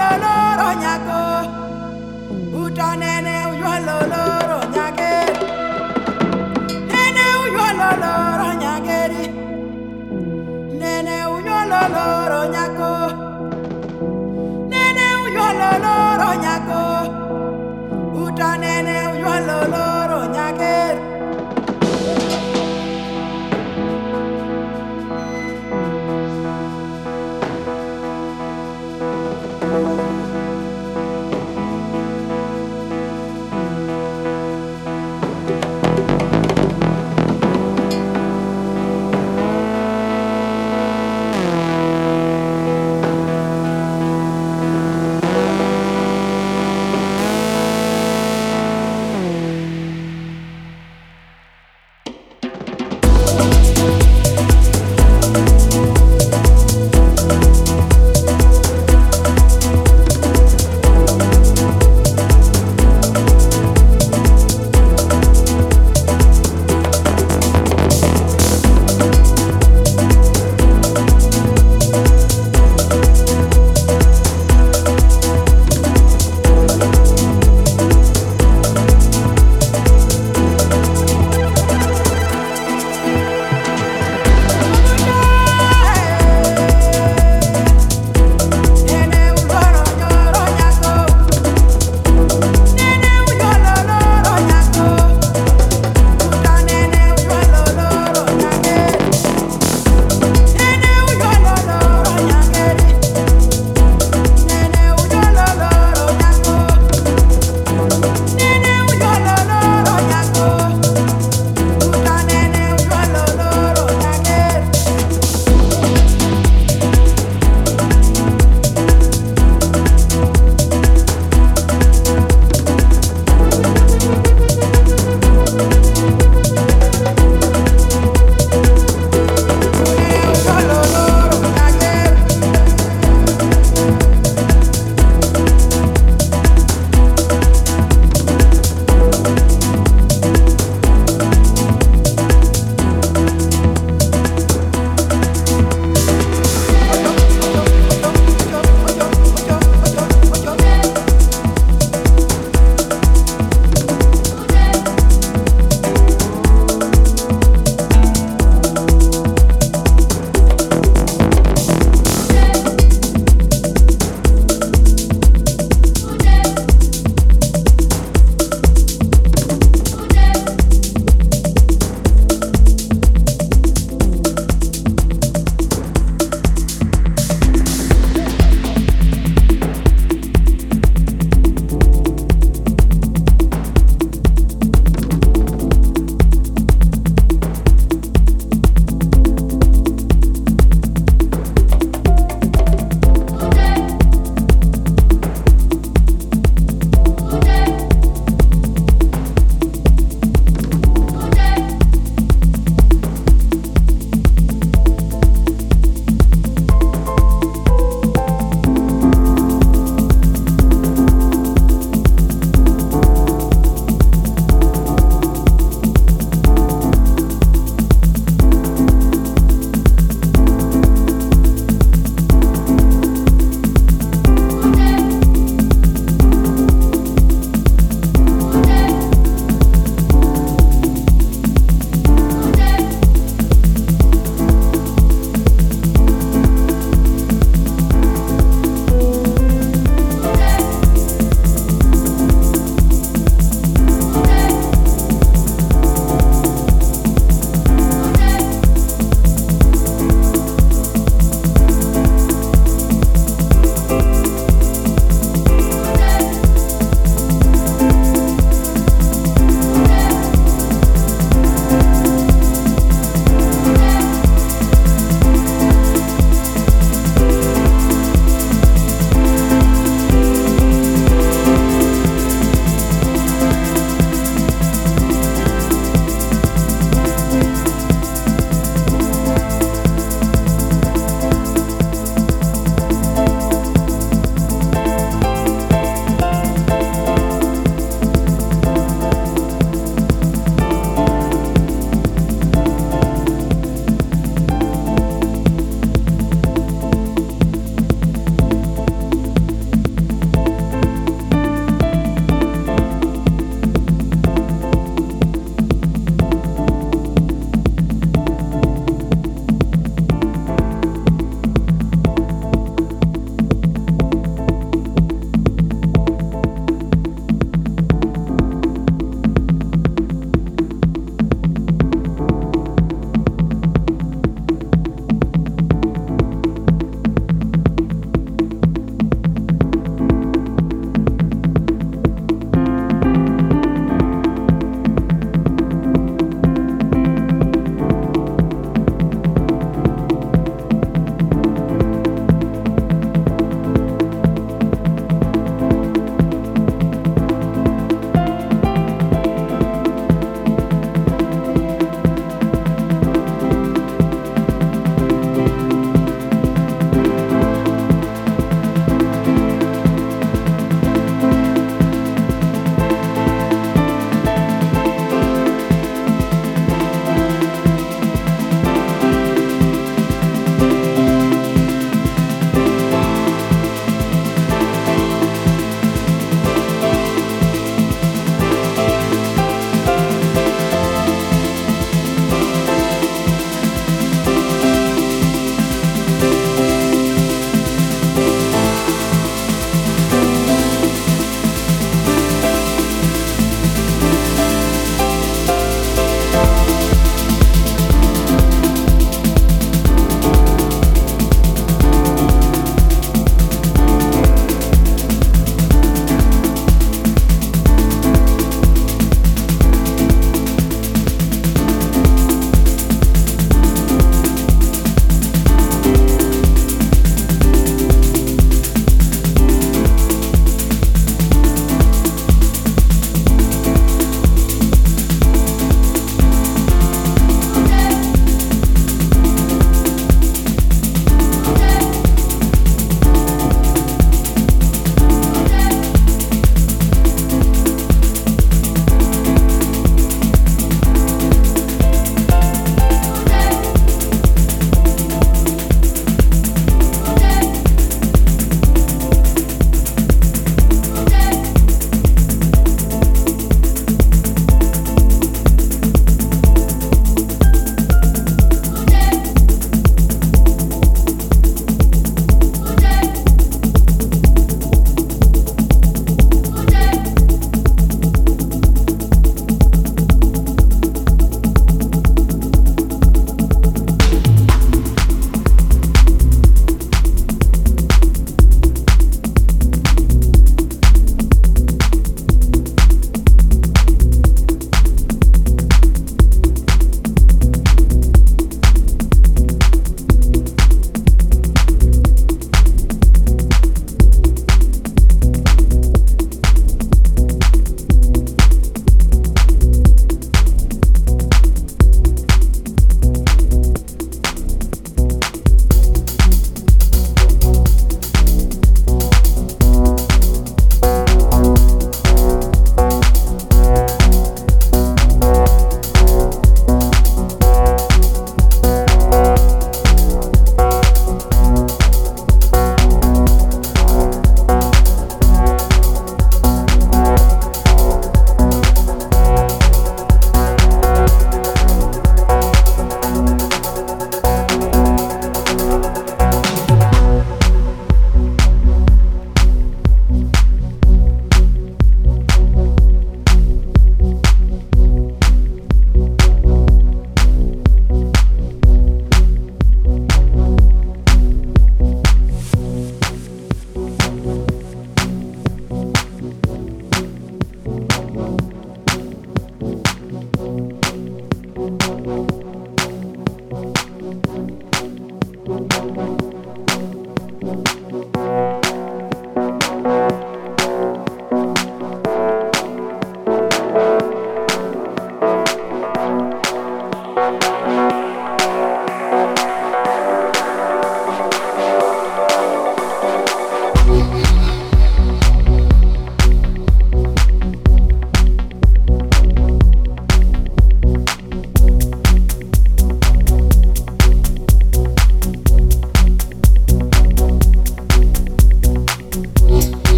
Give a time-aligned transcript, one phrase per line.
[0.00, 1.20] lolo loloro nyako
[2.62, 3.36] utanene
[3.86, 4.39] lolo.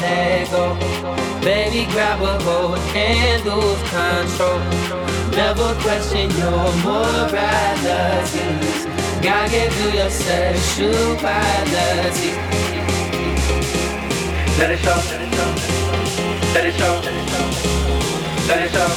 [0.00, 0.76] let go.
[1.40, 4.60] Baby, grab a hold and lose control.
[5.30, 8.86] Never question your moralities.
[9.22, 12.32] God gave you your sexuality.
[14.58, 15.00] Let it show.
[16.54, 17.00] Let it show.
[18.48, 18.88] Let it show.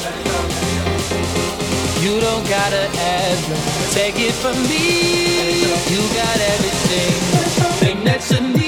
[2.02, 5.64] You don't gotta ask, take it from me.
[5.92, 7.14] You got everything.
[7.82, 8.67] Thing that you need.